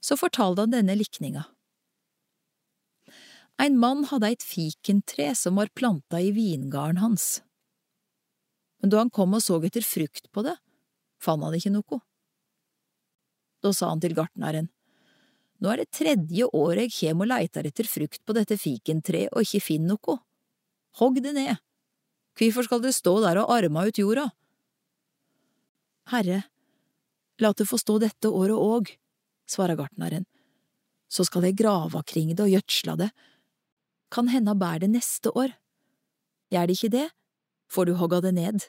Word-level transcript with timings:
så 0.00 0.16
fortalte 0.16 0.64
han 0.64 0.74
denne 0.74 0.96
likninga. 0.98 1.44
Ein 3.58 3.78
mann 3.82 4.04
hadde 4.06 4.30
eit 4.30 4.44
fikentre 4.46 5.32
som 5.34 5.58
var 5.58 5.72
planta 5.74 6.20
i 6.22 6.30
vingarden 6.34 7.00
hans. 7.02 7.40
Men 8.78 8.92
da 8.92 9.00
han 9.02 9.10
kom 9.10 9.34
og 9.34 9.42
så 9.42 9.58
etter 9.66 9.82
frukt 9.82 10.30
på 10.30 10.44
det, 10.46 10.54
fant 11.18 11.42
han 11.42 11.56
ikke 11.58 11.74
noe. 11.74 11.98
Da 13.58 13.72
sa 13.74 13.90
han 13.90 14.02
til 14.02 14.14
gartneren, 14.14 14.70
Nå 15.58 15.72
er 15.72 15.80
det 15.80 15.90
tredje 15.90 16.46
året 16.54 16.84
jeg 16.86 16.94
kjem 16.94 17.24
og 17.24 17.30
leitar 17.32 17.66
etter 17.66 17.88
frukt 17.90 18.20
på 18.22 18.34
dette 18.36 18.54
fikentreet 18.62 19.32
og 19.32 19.42
ikke 19.42 19.64
finner 19.64 19.96
noe. 19.96 20.20
Hogg 21.00 21.18
det 21.24 21.32
ned. 21.34 21.58
Hvorfor 22.38 22.68
skal 22.68 22.84
det 22.84 22.94
stå 22.94 23.16
der 23.24 23.40
og 23.42 23.50
arma 23.50 23.82
ut 23.88 23.98
jorda? 23.98 24.28
Herre, 26.12 26.44
la 27.42 27.50
det 27.58 27.66
få 27.66 27.78
stå 27.82 27.98
dette 28.04 28.30
året 28.30 28.54
òg, 28.54 28.92
svarer 29.50 29.78
gartneren, 29.78 30.26
så 31.08 31.24
skal 31.24 31.46
jeg 31.48 31.56
grava 31.58 32.02
kring 32.04 32.34
det 32.34 32.44
og 32.44 32.52
gjødsla 32.52 32.96
det, 33.00 33.10
kan 34.12 34.28
henda 34.32 34.54
bær 34.56 34.80
det 34.80 34.90
neste 34.92 35.32
år. 35.36 35.52
Gjør 36.52 36.68
det 36.68 36.76
ikke 36.78 36.92
det, 36.94 37.06
får 37.68 37.88
du 37.88 37.96
hogga 38.00 38.20
det 38.24 38.34
ned. 38.36 38.68